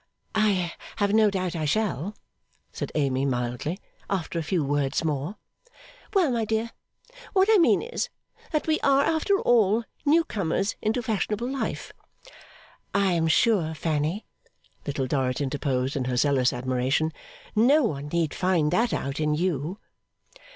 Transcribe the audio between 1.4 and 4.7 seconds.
I shall,' said Amy, mildly, 'after a few